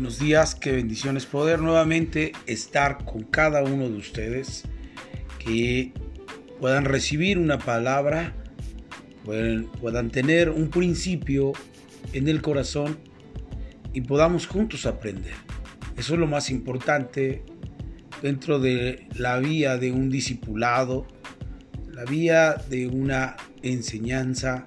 [0.00, 4.62] Buenos días, qué bendiciones poder nuevamente estar con cada uno de ustedes,
[5.38, 5.92] que
[6.58, 8.34] puedan recibir una palabra,
[9.26, 11.52] puedan, puedan tener un principio
[12.14, 12.96] en el corazón
[13.92, 15.34] y podamos juntos aprender.
[15.98, 17.42] Eso es lo más importante
[18.22, 21.06] dentro de la vía de un discipulado,
[21.92, 24.66] la vía de una enseñanza.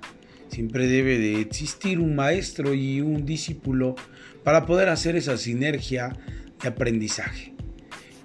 [0.49, 3.95] Siempre debe de existir un maestro y un discípulo
[4.43, 6.15] para poder hacer esa sinergia
[6.61, 7.53] de aprendizaje.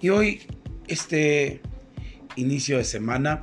[0.01, 0.43] Y hoy,
[0.87, 1.61] este
[2.37, 3.43] inicio de semana,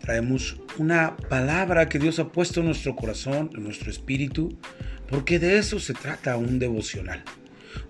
[0.00, 4.58] traemos una palabra que Dios ha puesto en nuestro corazón, en nuestro espíritu,
[5.08, 7.24] porque de eso se trata un devocional.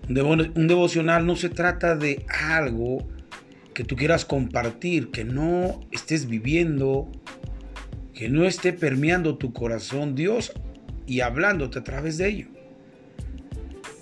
[0.07, 3.07] Un, devocional no se trata de algo
[3.73, 7.11] que tú quieras compartir, que no estés viviendo,
[8.13, 10.53] que no esté permeando tu corazón Dios
[11.05, 12.47] y hablándote a través de ello.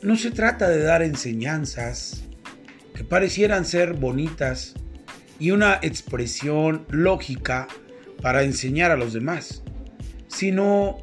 [0.04, 2.26] No se trata de dar enseñanzas
[2.94, 4.74] que parecieran ser bonitas
[5.40, 7.70] y una expresión lógica
[8.22, 9.64] para enseñar a los demás,
[10.28, 10.98] sino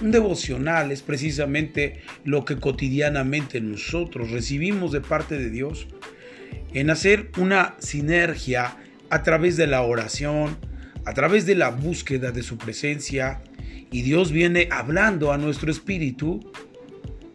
[0.00, 5.86] un devocional es precisamente lo que cotidianamente nosotros recibimos de parte de Dios
[6.72, 8.78] en hacer una sinergia
[9.10, 10.56] a través de la oración,
[11.04, 13.42] a través de la búsqueda de su presencia,
[13.92, 16.50] y Dios viene hablando a nuestro espíritu,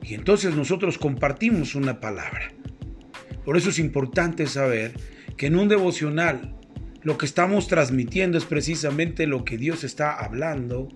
[0.09, 2.51] y entonces nosotros compartimos una palabra.
[3.45, 4.93] Por eso es importante saber
[5.37, 6.55] que en un devocional
[7.03, 10.89] lo que estamos transmitiendo es precisamente lo que Dios está hablando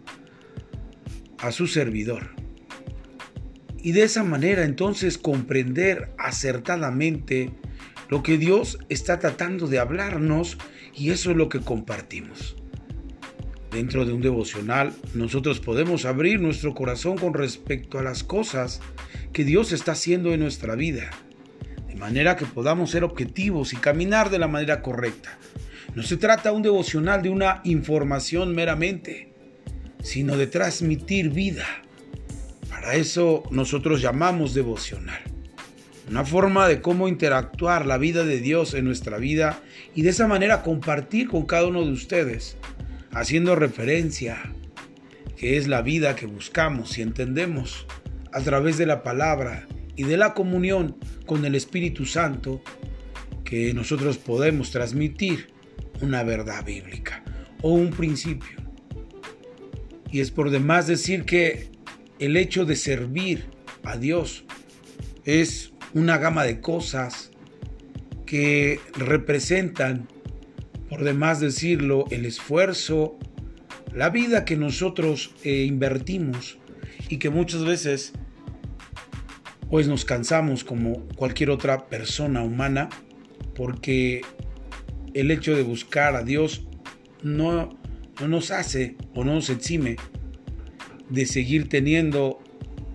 [1.38, 2.32] a su servidor.
[3.78, 7.52] Y de esa manera entonces comprender acertadamente
[8.10, 10.58] lo que Dios está tratando de hablarnos
[10.96, 12.56] y eso es lo que compartimos.
[13.74, 18.82] Dentro de un devocional nosotros podemos abrir nuestro corazón con respecto a las cosas
[19.32, 21.10] que Dios está haciendo en nuestra vida,
[21.88, 25.40] de manera que podamos ser objetivos y caminar de la manera correcta.
[25.96, 29.34] No se trata un devocional de una información meramente,
[30.04, 31.66] sino de transmitir vida.
[32.70, 35.34] Para eso nosotros llamamos devocional
[36.10, 39.62] una forma de cómo interactuar la vida de Dios en nuestra vida
[39.96, 42.58] y de esa manera compartir con cada uno de ustedes,
[43.14, 44.54] haciendo referencia
[45.38, 47.86] que es la vida que buscamos y entendemos
[48.32, 52.62] a través de la palabra y de la comunión con el Espíritu Santo,
[53.44, 55.50] que nosotros podemos transmitir
[56.02, 57.24] una verdad bíblica
[57.62, 58.58] o un principio.
[60.12, 61.70] Y es por demás decir que
[62.20, 63.46] el hecho de servir
[63.84, 64.46] a Dios
[65.26, 67.32] es una gama de cosas
[68.26, 70.08] que representan,
[70.94, 73.18] por demás decirlo, el esfuerzo,
[73.96, 76.60] la vida que nosotros eh, invertimos
[77.10, 78.14] y que muchas veces
[79.72, 82.90] pues nos cansamos como cualquier otra persona humana
[83.56, 84.22] porque
[85.16, 86.68] el hecho de buscar a Dios
[87.24, 87.76] no,
[88.22, 89.96] no nos hace o no nos exime
[91.10, 92.40] de seguir teniendo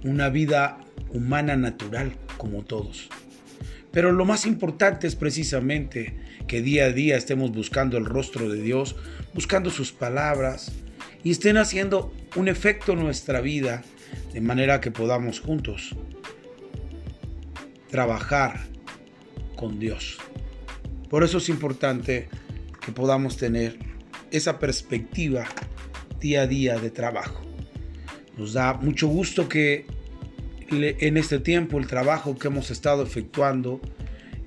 [0.05, 0.79] una vida
[1.13, 3.09] humana natural como todos.
[3.91, 8.61] Pero lo más importante es precisamente que día a día estemos buscando el rostro de
[8.61, 8.97] Dios,
[9.35, 10.73] buscando sus palabras
[11.23, 13.85] y estén haciendo un efecto en nuestra vida
[14.33, 15.95] de manera que podamos juntos
[17.91, 18.67] trabajar
[19.57, 20.19] con Dios.
[21.09, 22.29] Por eso es importante
[22.85, 23.79] que podamos tener
[24.31, 25.47] esa perspectiva
[26.21, 27.43] día a día de trabajo.
[28.37, 29.87] Nos da mucho gusto que
[30.71, 33.81] en este tiempo el trabajo que hemos estado efectuando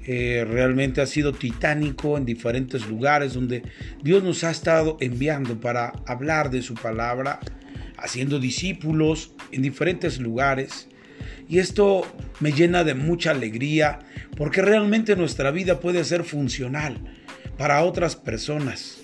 [0.05, 3.63] eh, realmente ha sido titánico en diferentes lugares donde
[4.01, 7.39] Dios nos ha estado enviando para hablar de su palabra,
[7.97, 10.87] haciendo discípulos en diferentes lugares.
[11.47, 12.01] Y esto
[12.39, 13.99] me llena de mucha alegría
[14.37, 16.97] porque realmente nuestra vida puede ser funcional
[17.57, 19.01] para otras personas.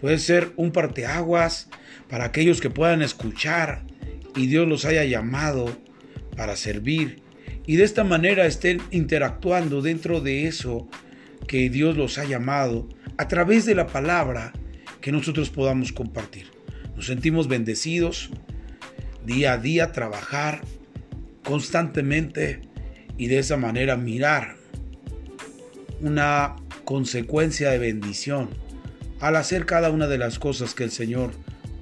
[0.00, 1.68] Puede ser un parteaguas
[2.08, 3.84] para aquellos que puedan escuchar
[4.34, 5.76] y Dios los haya llamado
[6.36, 7.22] para servir
[7.66, 10.88] y de esta manera estén interactuando dentro de eso
[11.46, 14.52] que Dios los ha llamado a través de la palabra
[15.00, 16.46] que nosotros podamos compartir.
[16.96, 18.30] Nos sentimos bendecidos
[19.24, 20.62] día a día, trabajar
[21.44, 22.60] constantemente
[23.16, 24.56] y de esa manera mirar
[26.00, 28.50] una consecuencia de bendición
[29.20, 31.32] al hacer cada una de las cosas que el Señor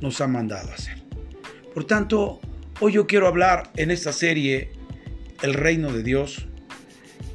[0.00, 0.98] nos ha mandado hacer.
[1.72, 2.40] Por tanto,
[2.80, 4.70] Hoy yo quiero hablar en esta serie
[5.42, 6.46] El reino de Dios.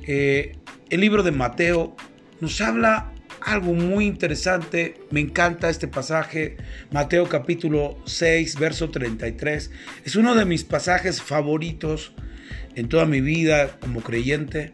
[0.05, 0.57] Eh,
[0.89, 1.95] el libro de Mateo
[2.41, 4.95] nos habla algo muy interesante.
[5.11, 6.57] Me encanta este pasaje.
[6.91, 9.71] Mateo capítulo 6, verso 33.
[10.05, 12.13] Es uno de mis pasajes favoritos
[12.75, 14.73] en toda mi vida como creyente.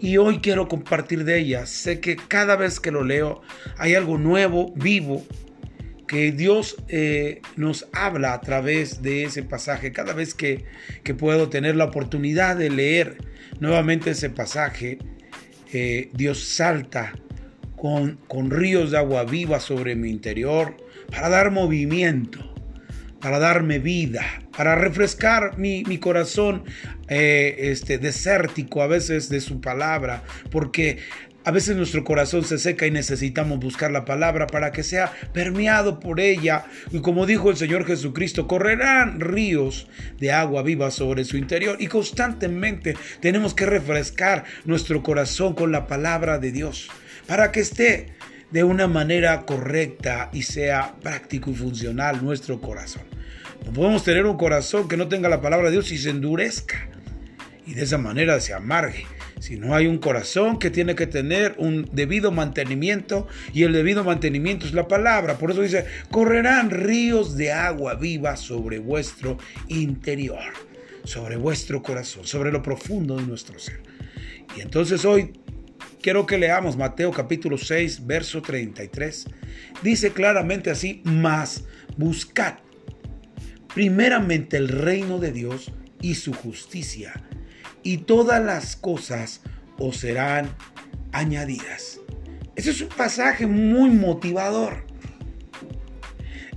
[0.00, 1.66] Y hoy quiero compartir de ella.
[1.66, 3.40] Sé que cada vez que lo leo
[3.78, 5.24] hay algo nuevo, vivo,
[6.32, 9.92] Dios eh, nos habla a través de ese pasaje.
[9.92, 10.64] Cada vez que,
[11.02, 13.18] que, puedo tener la oportunidad de leer
[13.60, 14.98] nuevamente ese pasaje,
[15.72, 17.12] eh, Dios salta
[17.76, 20.76] con, con ríos de agua viva sobre mi interior
[21.10, 22.54] para dar movimiento
[23.24, 24.22] para darme vida,
[24.54, 26.62] para refrescar mi, corazón
[27.08, 30.98] eh, este, desértico a veces de su palabra, porque
[31.44, 36.00] a veces nuestro corazón se seca y necesitamos buscar la palabra para que sea permeado
[36.00, 36.64] por ella.
[36.90, 39.86] Y como dijo el Señor Jesucristo, correrán ríos
[40.18, 41.76] de agua viva sobre su interior.
[41.80, 46.88] Y constantemente tenemos que refrescar nuestro corazón con la palabra de Dios
[47.26, 48.14] para que esté
[48.50, 53.02] de una manera correcta y sea práctico y funcional nuestro corazón.
[53.66, 56.88] No podemos tener un corazón que no tenga la palabra de Dios y se endurezca
[57.66, 59.06] y de esa manera se amargue.
[59.40, 64.04] Si no hay un corazón que tiene que tener un debido mantenimiento y el debido
[64.04, 65.38] mantenimiento es la palabra.
[65.38, 69.38] Por eso dice, correrán ríos de agua viva sobre vuestro
[69.68, 70.52] interior,
[71.04, 73.80] sobre vuestro corazón, sobre lo profundo de nuestro ser.
[74.56, 75.32] Y entonces hoy
[76.00, 79.26] quiero que leamos Mateo capítulo 6, verso 33.
[79.82, 81.64] Dice claramente así, más
[81.96, 82.54] buscad
[83.74, 87.12] primeramente el reino de Dios y su justicia,
[87.84, 89.42] y todas las cosas
[89.78, 90.48] os serán
[91.12, 92.00] añadidas.
[92.56, 94.86] Este es un pasaje muy motivador.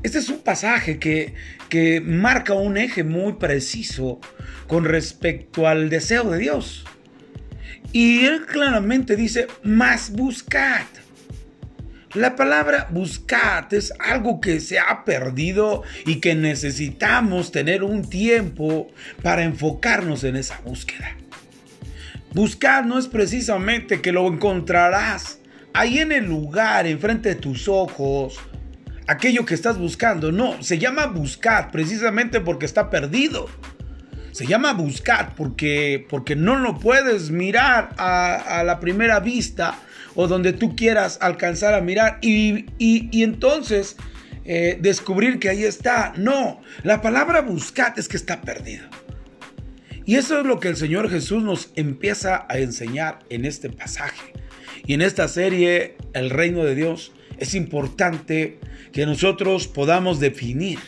[0.03, 1.35] Este es un pasaje que,
[1.69, 4.19] que marca un eje muy preciso
[4.67, 6.85] con respecto al deseo de Dios.
[7.91, 10.85] Y él claramente dice, más buscad.
[12.17, 18.87] La palabra buscar es algo que se ha perdido y que necesitamos tener un tiempo
[19.21, 21.15] para enfocarnos en esa búsqueda.
[22.33, 25.37] Buscar no es precisamente que lo encontrarás
[25.73, 28.39] ahí en el lugar, enfrente de tus ojos,
[29.05, 30.31] aquello que estás buscando.
[30.31, 33.47] No, se llama buscar precisamente porque está perdido.
[34.31, 39.77] Se llama buscar porque, porque no lo puedes mirar a la primera vista
[40.17, 42.65] o donde tú quieras alcanzar a mirar y,
[43.23, 43.95] entonces
[44.45, 46.11] eh, descubrir que ahí está.
[46.17, 48.83] No, la palabra buscar es que está perdido.
[50.05, 54.33] Y eso es lo que el Señor Jesús nos empieza a enseñar en este pasaje.
[54.87, 58.57] Y en esta serie, el reino de Dios, es importante
[58.91, 60.79] que nosotros podamos definir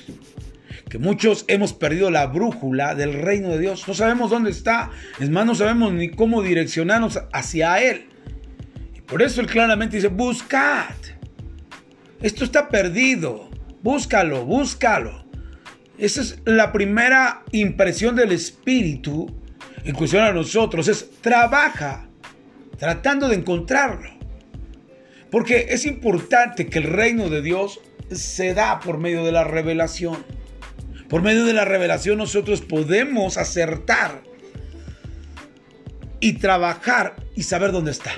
[0.90, 3.88] que muchos hemos perdido la brújula del reino de Dios.
[3.88, 4.90] No sabemos dónde está.
[5.20, 8.09] Es más, no sabemos ni cómo direccionarnos hacia Él.
[9.10, 10.94] Por eso él claramente dice, buscad.
[12.22, 13.50] Esto está perdido.
[13.82, 15.26] Búscalo, búscalo.
[15.98, 19.36] Esa es la primera impresión del Espíritu
[19.84, 20.88] en cuestión a nosotros.
[20.88, 22.08] Es trabaja
[22.78, 24.12] tratando de encontrarlo.
[25.32, 27.80] Porque es importante que el reino de Dios
[28.12, 30.24] se da por medio de la revelación.
[31.08, 34.24] Por medio de la revelación nosotros podemos acertar
[36.20, 38.12] y trabajar y saber dónde está.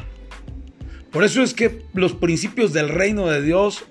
[1.12, 3.84] Por eso es que los principios del reino de Dios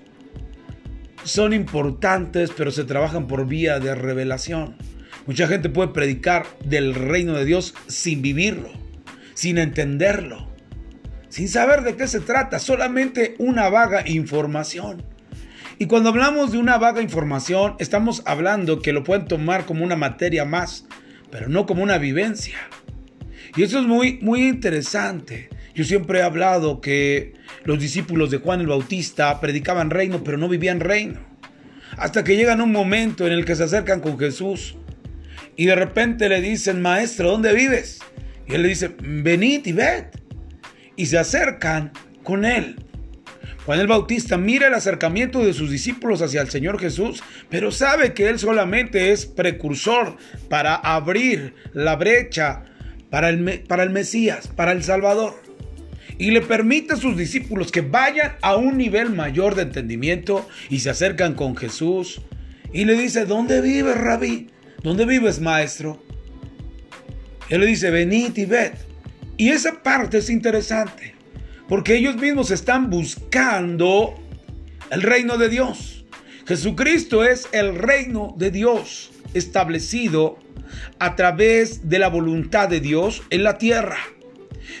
[1.23, 4.75] son importantes, pero se trabajan por vía de revelación.
[5.27, 8.71] Mucha gente puede predicar del reino de Dios sin vivirlo,
[9.35, 10.47] sin entenderlo,
[11.29, 15.03] sin saber de qué se trata, solamente una vaga información.
[15.77, 19.95] Y cuando hablamos de una vaga información, estamos hablando que lo pueden tomar como una
[19.95, 20.85] materia más,
[21.29, 22.57] pero no como una vivencia.
[23.55, 25.49] Y eso es muy, muy interesante.
[25.73, 30.49] Yo siempre he hablado que los discípulos de Juan el Bautista predicaban reino, pero no
[30.49, 31.19] vivían reino.
[31.97, 34.75] Hasta que llegan un momento en el que se acercan con Jesús
[35.55, 37.99] y de repente le dicen, maestro, ¿dónde vives?
[38.47, 40.05] Y él le dice, venid y ved.
[40.95, 41.91] Y se acercan
[42.23, 42.77] con él.
[43.65, 48.13] Juan el Bautista mira el acercamiento de sus discípulos hacia el Señor Jesús, pero sabe
[48.13, 50.17] que él solamente es precursor
[50.49, 52.63] para abrir la brecha
[53.11, 55.40] para el, para el Mesías, para el Salvador
[56.21, 60.81] y le permite a sus discípulos que vayan a un nivel mayor de entendimiento y
[60.81, 62.21] se acercan con Jesús
[62.71, 64.51] y le dice, ¿dónde vives, rabí?
[64.83, 65.99] ¿Dónde vives, maestro?
[67.49, 68.73] Él le dice, venid y ved.
[69.35, 71.15] Y esa parte es interesante,
[71.67, 74.13] porque ellos mismos están buscando
[74.91, 76.05] el reino de Dios.
[76.45, 80.37] Jesucristo es el reino de Dios establecido
[80.99, 83.97] a través de la voluntad de Dios en la tierra.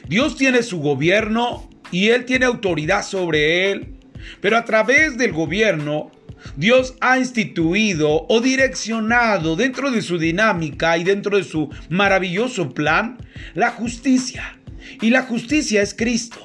[0.07, 3.95] Dios tiene su gobierno y Él tiene autoridad sobre Él,
[4.39, 6.11] pero a través del gobierno
[6.55, 13.17] Dios ha instituido o direccionado dentro de su dinámica y dentro de su maravilloso plan
[13.53, 14.57] la justicia.
[15.01, 16.39] Y la justicia es Cristo.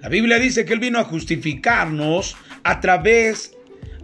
[0.00, 3.52] La Biblia dice que Él vino a justificarnos a través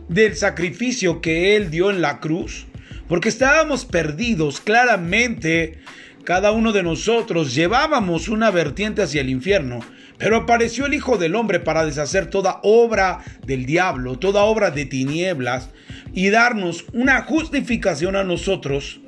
[0.08, 2.66] del sacrificio que Él dio en la cruz,
[3.08, 5.78] porque estábamos perdidos claramente.
[6.24, 9.80] Cada uno de nosotros llevábamos una vertiente hacia el infierno,
[10.16, 14.86] pero apareció el Hijo del Hombre para deshacer toda obra del diablo, toda obra de
[14.86, 15.68] tinieblas,
[16.14, 19.00] y darnos una justificación a nosotros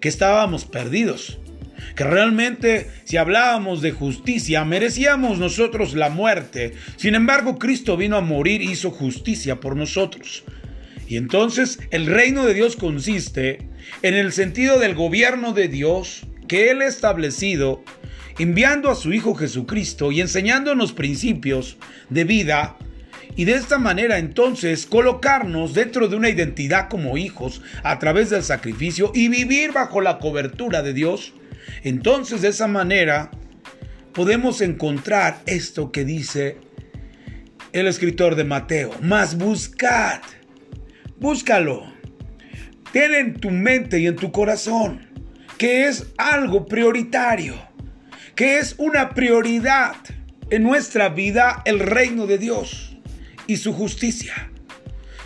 [0.00, 1.38] que estábamos perdidos
[1.96, 6.74] que realmente si hablábamos de justicia merecíamos nosotros la muerte.
[6.96, 10.44] Sin embargo, Cristo vino a morir y hizo justicia por nosotros.
[11.08, 13.68] Y entonces el reino de Dios consiste
[14.02, 17.84] en el sentido del gobierno de Dios que Él ha establecido,
[18.36, 21.76] enviando a su Hijo Jesucristo y enseñándonos principios
[22.08, 22.76] de vida
[23.36, 28.42] y de esta manera entonces colocarnos dentro de una identidad como hijos a través del
[28.42, 31.34] sacrificio y vivir bajo la cobertura de Dios
[31.84, 33.30] entonces de esa manera
[34.12, 36.56] podemos encontrar esto que dice
[37.72, 40.20] el escritor de Mateo, más buscad,
[41.20, 41.84] búscalo,
[42.92, 45.09] ten en tu mente y en tu corazón
[45.60, 47.54] que es algo prioritario,
[48.34, 49.94] que es una prioridad
[50.48, 52.96] en nuestra vida el reino de Dios
[53.46, 54.50] y su justicia.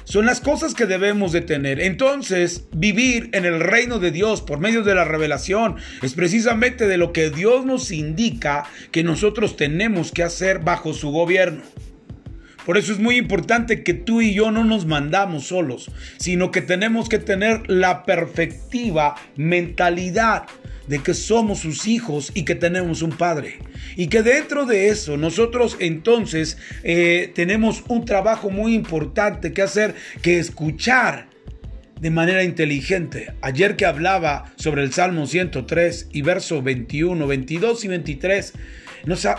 [0.02, 1.80] Son las cosas que debemos de tener.
[1.80, 6.96] Entonces, vivir en el reino de Dios por medio de la revelación es precisamente de
[6.96, 11.62] lo que Dios nos indica que nosotros tenemos que hacer bajo su gobierno.
[12.64, 16.62] Por eso es muy importante que tú y yo no nos mandamos solos, sino que
[16.62, 20.44] tenemos que tener la perfectiva mentalidad
[20.86, 23.58] de que somos sus hijos y que tenemos un padre.
[23.96, 29.94] Y que dentro de eso nosotros entonces eh, tenemos un trabajo muy importante que hacer,
[30.22, 31.28] que escuchar
[32.00, 33.32] de manera inteligente.
[33.40, 38.52] Ayer que hablaba sobre el Salmo 103 y verso 21, 22 y 23,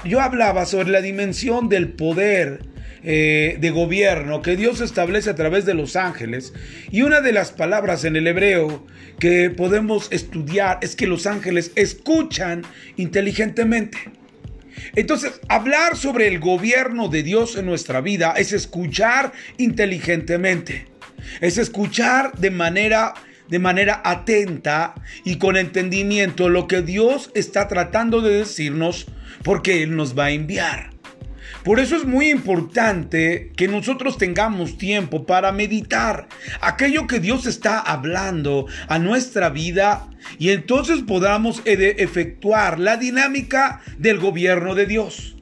[0.05, 2.75] yo hablaba sobre la dimensión del poder
[3.08, 6.54] eh, de gobierno que Dios establece a través de los ángeles.
[6.90, 8.84] Y una de las palabras en el hebreo
[9.20, 12.64] que podemos estudiar es que los ángeles escuchan
[12.98, 14.00] inteligentemente.
[14.96, 20.88] Entonces, hablar sobre el gobierno de Dios en nuestra vida es escuchar inteligentemente.
[21.42, 23.14] Es escuchar de manera
[23.48, 29.06] de manera atenta y con entendimiento lo que Dios está tratando de decirnos
[29.44, 30.95] porque Él nos va a enviar.
[31.65, 36.27] Por eso es muy importante que nosotros tengamos tiempo para meditar
[36.62, 40.07] aquello que Dios está hablando a nuestra vida
[40.38, 45.38] y entonces podamos efectuar la dinámica del gobierno de Dios.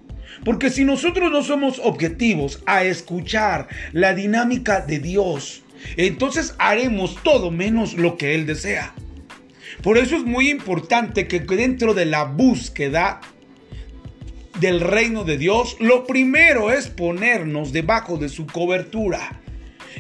[0.45, 5.63] Porque si nosotros no somos objetivos a escuchar la dinámica de Dios,
[5.97, 8.93] entonces haremos todo menos lo que Él desea.
[9.81, 13.19] Por eso es muy importante que dentro de la búsqueda
[14.63, 19.41] del reino de Dios, lo primero es ponernos debajo de su cobertura.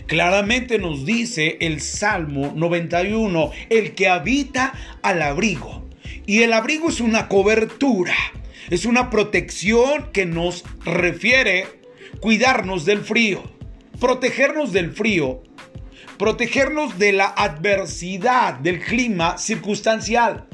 [0.07, 5.85] Claramente nos dice el Salmo 91, el que habita al abrigo.
[6.25, 8.15] Y el abrigo es una cobertura,
[8.69, 11.67] es una protección que nos refiere
[12.21, 13.43] cuidarnos del frío,
[13.99, 15.43] protegernos del frío,
[16.17, 20.47] protegernos de la adversidad del clima circunstancial.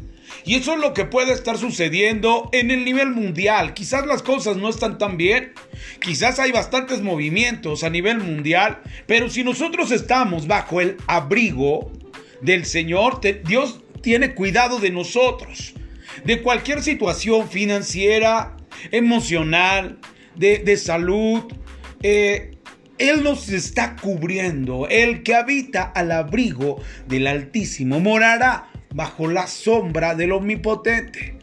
[0.45, 3.73] Y eso es lo que puede estar sucediendo en el nivel mundial.
[3.73, 5.53] Quizás las cosas no están tan bien,
[5.99, 11.91] quizás hay bastantes movimientos a nivel mundial, pero si nosotros estamos bajo el abrigo
[12.41, 15.73] del Señor, Dios tiene cuidado de nosotros,
[16.23, 18.55] de cualquier situación financiera,
[18.91, 19.99] emocional,
[20.35, 21.43] de, salud.
[22.01, 22.51] Eh,
[22.97, 24.87] él nos está cubriendo.
[24.89, 31.39] El que habita al abrigo del Altísimo morará bajo la sombra del Omnipotente.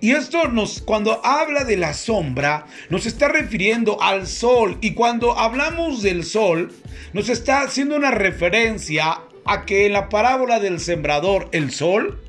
[0.00, 4.78] Y esto nos, cuando habla de la sombra, nos está refiriendo al sol.
[4.80, 6.72] Y cuando hablamos del sol,
[7.12, 12.22] nos está haciendo una referencia a que en la parábola del sembrador, el sol,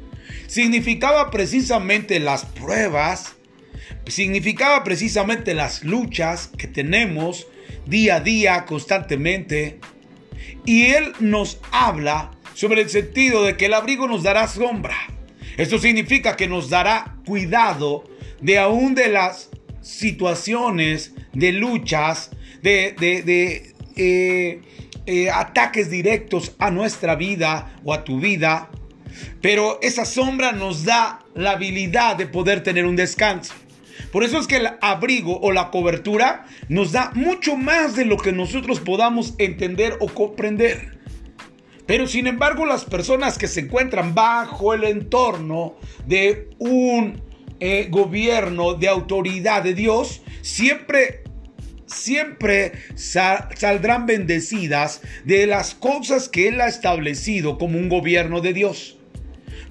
[0.48, 3.36] significaba precisamente las pruebas,
[4.08, 7.48] significaba precisamente las luchas que tenemos
[7.86, 9.80] día a día, constantemente.
[10.66, 14.96] Y él nos habla sobre el sentido de que el abrigo nos dará sombra.
[15.58, 18.04] Esto significa que nos dará cuidado
[18.42, 19.50] de aún de las
[19.82, 22.32] situaciones, de luchas,
[22.62, 22.96] de,
[23.96, 24.62] eh,
[25.06, 28.70] eh, ataques directos a nuestra vida o a tu vida.
[29.42, 33.54] Pero esa sombra nos da la habilidad de poder tener un descanso.
[34.12, 38.18] Por eso es que el abrigo o la cobertura nos da mucho más de lo
[38.18, 41.01] que nosotros podamos entender o comprender.
[41.92, 47.22] Pero sin embargo, las personas que se encuentran bajo el entorno de un
[47.60, 51.24] eh, gobierno de autoridad de Dios, siempre,
[51.88, 58.98] siempre saldrán bendecidas de las cosas que Él ha establecido como un gobierno de Dios.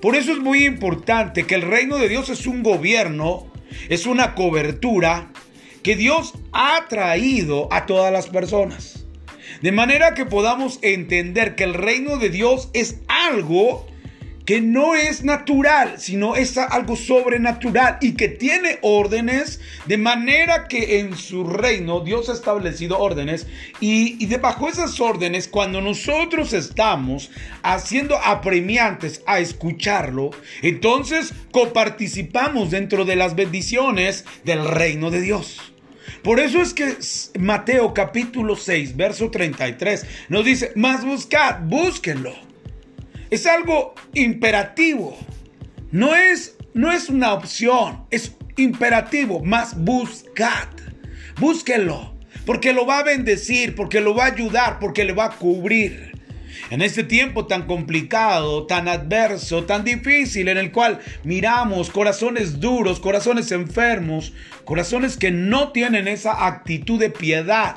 [0.03, 3.51] Por eso es muy importante que el reino de Dios es un gobierno
[3.89, 5.33] es una cobertura
[5.83, 9.00] que Dios ha traído a todas las personas.
[9.63, 13.87] De manera que podamos entender que el reino de Dios es algo
[14.51, 20.99] que no es natural, sino es algo sobrenatural y que tiene órdenes, de manera que
[20.99, 23.47] en su reino Dios ha establecido órdenes
[23.81, 27.31] y, y debajo esas órdenes, cuando nosotros estamos
[27.63, 30.31] haciendo apremiantes a escucharlo,
[30.63, 35.71] entonces coparticipamos dentro de las bendiciones del reino de Dios.
[36.23, 36.97] Por eso es que
[37.39, 42.51] Mateo capítulo 6, verso 33 nos dice, más buscad, búsquenlo
[43.31, 45.17] es algo imperativo.
[45.93, 50.69] No es, no es una opción, es imperativo, más buscad.
[51.39, 55.31] Búsquenlo, porque lo va a bendecir, porque lo va a ayudar, porque le va a
[55.31, 56.20] cubrir.
[56.71, 63.01] En este tiempo tan complicado, tan adverso, tan difícil, en el cual miramos corazones duros,
[63.01, 64.33] corazones enfermos,
[64.65, 67.77] corazones que no tienen esa actitud de piedad,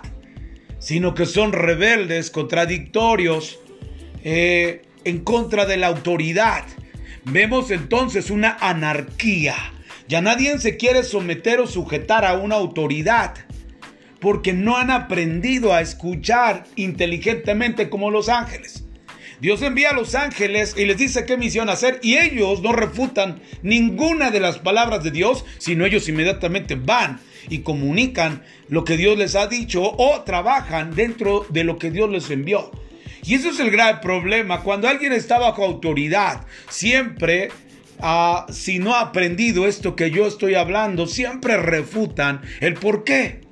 [0.79, 3.59] sino que son rebeldes, contradictorios,
[4.23, 6.63] eh, en contra de la autoridad.
[7.25, 9.55] Vemos entonces una anarquía.
[10.07, 13.35] Ya nadie se quiere someter o sujetar a una autoridad
[14.23, 18.85] porque no han aprendido a escuchar inteligentemente como los ángeles.
[19.41, 23.41] Dios envía a los ángeles y les dice qué misión hacer y ellos no refutan
[23.63, 29.17] ninguna de las palabras de Dios, sino ellos inmediatamente van y comunican lo que Dios
[29.17, 32.71] les ha dicho o trabajan dentro de lo que Dios les envió.
[33.25, 34.61] Y eso es el grave problema.
[34.61, 37.49] Cuando alguien está bajo autoridad, siempre,
[37.99, 43.42] ah, si no ha aprendido esto que yo estoy hablando, siempre refutan el por qué.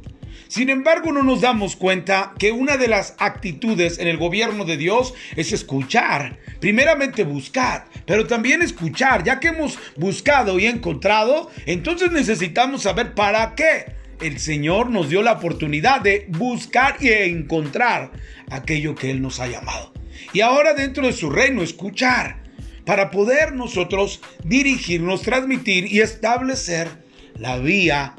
[0.52, 4.76] Sin embargo, no nos damos cuenta que una de las actitudes en el gobierno de
[4.76, 6.40] Dios es escuchar.
[6.60, 9.24] Primeramente buscar, pero también escuchar.
[9.24, 15.22] Ya que hemos buscado y encontrado, entonces necesitamos saber para qué el Señor nos dio
[15.22, 18.12] la oportunidad de buscar y encontrar
[18.50, 19.94] aquello que Él nos ha llamado.
[20.34, 22.44] Y ahora dentro de su reino, escuchar
[22.86, 26.90] para poder nosotros dirigirnos, transmitir y establecer
[27.38, 28.16] la vía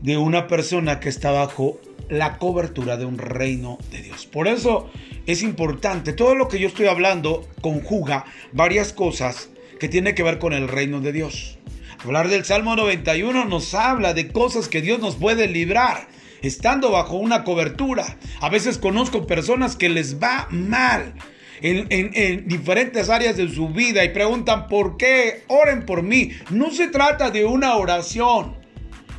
[0.00, 4.26] de una persona que está bajo la cobertura de un reino de Dios.
[4.26, 4.90] Por eso
[5.26, 10.38] es importante, todo lo que yo estoy hablando conjuga varias cosas que tienen que ver
[10.38, 11.58] con el reino de Dios.
[12.04, 16.08] Hablar del Salmo 91 nos habla de cosas que Dios nos puede librar
[16.42, 18.16] estando bajo una cobertura.
[18.40, 21.14] A veces conozco personas que les va mal.
[21.62, 26.30] En, diferentes áreas de su vida y preguntan por qué, oren por mí.
[26.48, 28.56] No se trata de una oración,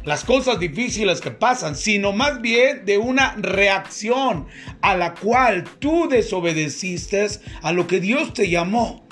[0.03, 4.47] las cosas difíciles que pasan, sino más bien de una reacción
[4.81, 7.27] a la cual tú desobedeciste
[7.61, 9.05] a lo que Dios te llamó.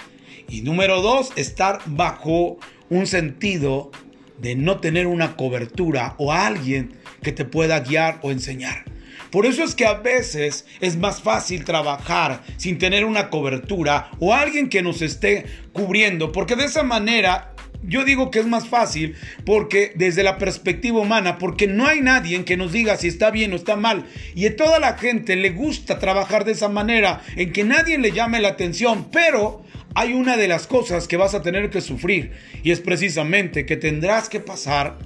[0.48, 2.58] Y número dos, estar bajo
[2.90, 3.92] un sentido
[4.40, 8.86] de no tener una cobertura o alguien que te pueda guiar o enseñar.
[9.32, 14.34] Por eso es que a veces es más fácil trabajar sin tener una cobertura o
[14.34, 19.16] alguien que nos esté cubriendo, porque de esa manera yo digo que es más fácil
[19.46, 23.54] porque desde la perspectiva humana, porque no hay nadie que nos diga si está bien
[23.54, 24.06] o está mal.
[24.36, 28.12] Y a toda la gente le gusta trabajar de esa manera, en que nadie le
[28.12, 29.64] llame la atención, pero
[29.96, 32.32] hay una de las cosas que vas a tener que sufrir
[32.64, 34.98] y es precisamente que tendrás que pasar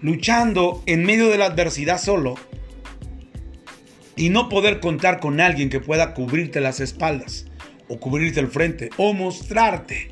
[0.00, 2.34] luchando en medio de la adversidad solo
[4.16, 7.46] y no poder contar con alguien que pueda cubrirte las espaldas
[7.88, 10.10] o cubrirte el frente o mostrarte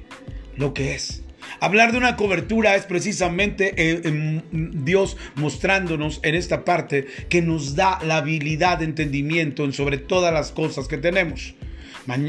[0.56, 1.22] lo que es.
[1.58, 7.98] Hablar de una cobertura es precisamente eh, Dios mostrándonos en esta parte que nos da
[8.04, 11.54] la habilidad de entendimiento en sobre todas las cosas que tenemos.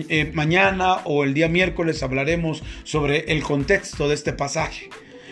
[0.10, 4.90] Eh, mañana o el día miércoles hablaremos sobre el contexto de este pasaje.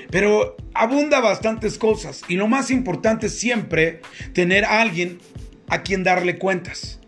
[0.10, 4.02] Pero abunda bastantes cosas y lo más importante es siempre
[4.34, 5.20] tener a alguien
[5.68, 7.00] a quien darle cuentas.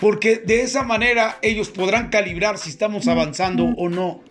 [0.00, 4.22] Porque de esa manera ellos podrán calibrar si estamos avanzando o no.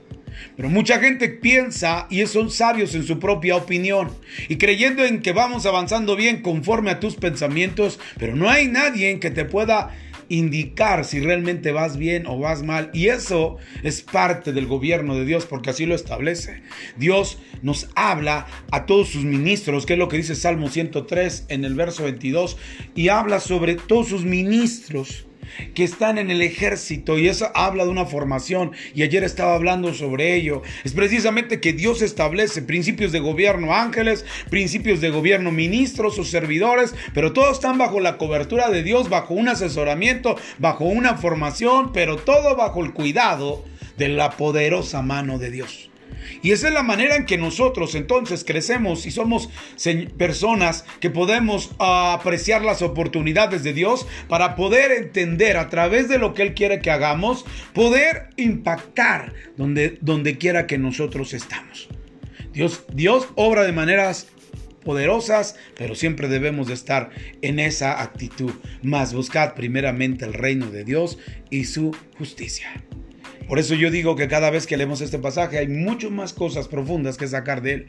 [0.55, 4.09] Pero mucha gente piensa y son sabios en su propia opinión
[4.49, 9.19] y creyendo en que vamos avanzando bien conforme a tus pensamientos, pero no hay nadie
[9.19, 9.95] que te pueda
[10.29, 12.89] indicar si realmente vas bien o vas mal.
[12.93, 16.61] Y eso es parte del gobierno de Dios porque así lo establece.
[16.97, 21.65] Dios nos habla a todos sus ministros, que es lo que dice Salmo 103 en
[21.65, 22.57] el verso 22,
[22.95, 25.26] y habla sobre todos sus ministros
[25.73, 29.93] que están en el ejército y eso habla de una formación y ayer estaba hablando
[29.93, 30.61] sobre ello.
[30.83, 36.95] Es precisamente que Dios establece principios de gobierno ángeles, principios de gobierno ministros o servidores,
[37.13, 42.17] pero todos están bajo la cobertura de Dios, bajo un asesoramiento, bajo una formación, pero
[42.17, 43.65] todo bajo el cuidado
[43.97, 45.89] de la poderosa mano de Dios.
[46.41, 49.49] Y esa es la manera en que nosotros entonces crecemos y somos
[50.17, 56.33] personas que podemos apreciar las oportunidades de Dios para poder entender a través de lo
[56.33, 61.89] que Él quiere que hagamos, poder impactar donde, donde quiera que nosotros estamos.
[62.53, 64.27] Dios, Dios obra de maneras
[64.87, 67.09] poderosas, pero siempre debemos de estar
[67.41, 68.53] en esa actitud.
[68.81, 71.17] Más buscad primeramente el reino de Dios
[71.49, 72.86] y su justicia.
[73.47, 76.67] Por eso yo digo que cada vez que leemos este pasaje hay mucho más cosas
[76.67, 77.87] profundas que sacar de él.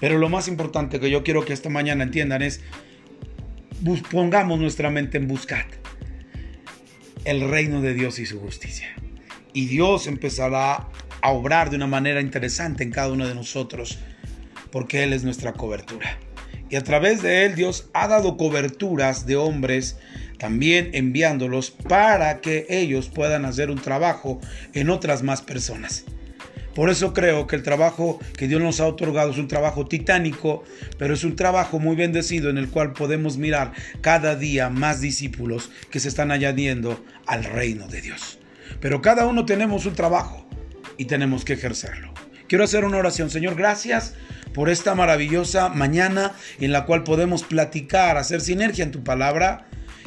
[0.00, 2.60] Pero lo más importante que yo quiero que esta mañana entiendan es,
[4.10, 5.66] pongamos nuestra mente en buscar
[7.24, 8.94] el reino de Dios y su justicia.
[9.52, 10.88] Y Dios empezará
[11.22, 13.98] a obrar de una manera interesante en cada uno de nosotros,
[14.70, 16.18] porque Él es nuestra cobertura.
[16.68, 19.98] Y a través de Él Dios ha dado coberturas de hombres
[20.38, 24.40] también enviándolos para que ellos puedan hacer un trabajo
[24.74, 26.04] en otras más personas.
[26.76, 30.62] Por eso creo que el trabajo que Dios nos ha otorgado es un trabajo titánico,
[30.98, 33.72] pero es un trabajo muy bendecido en el cual podemos mirar
[34.02, 38.38] cada día más discípulos que se están añadiendo al reino de Dios.
[38.78, 40.46] Pero cada uno tenemos un trabajo
[40.98, 42.12] y tenemos que ejercerlo.
[42.46, 43.30] Quiero hacer una oración.
[43.30, 44.12] Señor, gracias
[44.52, 49.66] por esta maravillosa mañana en la cual podemos platicar, hacer sinergia en tu palabra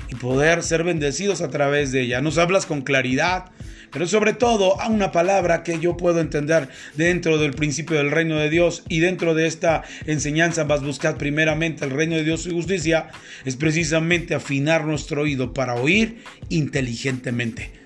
[0.09, 2.21] y poder ser bendecidos a través de ella.
[2.21, 3.51] Nos hablas con claridad,
[3.91, 8.37] pero sobre todo a una palabra que yo puedo entender dentro del principio del reino
[8.37, 12.45] de Dios y dentro de esta enseñanza vas a buscar primeramente el reino de Dios
[12.45, 13.09] y justicia,
[13.45, 17.79] es precisamente afinar nuestro oído para oír inteligentemente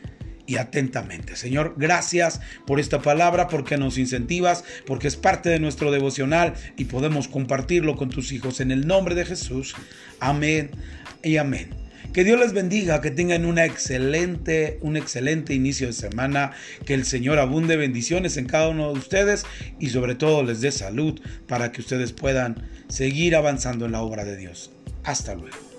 [0.46, 1.36] y atentamente.
[1.36, 6.86] Señor, gracias por esta palabra, porque nos incentivas, porque es parte de nuestro devocional y
[6.86, 8.60] podemos compartirlo con tus hijos.
[8.60, 9.76] En el nombre de Jesús.
[10.20, 10.72] Amén
[11.24, 11.83] y amén.
[12.14, 16.52] Que Dios les bendiga, que tengan una excelente, un excelente inicio de semana,
[16.86, 19.48] que el Señor abunde bendiciones en cada uno de ustedes
[19.80, 24.26] y sobre todo les dé salud para que ustedes puedan seguir avanzando en la obra
[24.26, 24.72] de Dios.
[25.04, 25.73] Hasta luego.